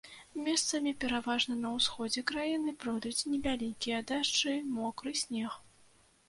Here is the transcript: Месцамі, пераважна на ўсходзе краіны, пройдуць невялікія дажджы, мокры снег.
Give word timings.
Месцамі, 0.45 0.91
пераважна 1.03 1.57
на 1.65 1.69
ўсходзе 1.75 2.23
краіны, 2.31 2.73
пройдуць 2.85 3.27
невялікія 3.35 4.01
дажджы, 4.13 4.55
мокры 4.81 5.15
снег. 5.23 5.61